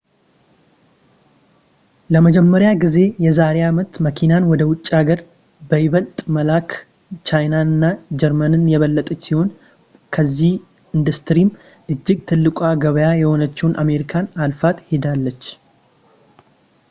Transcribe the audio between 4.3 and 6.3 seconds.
ወደ ውጭ ሀገር በይበልጥ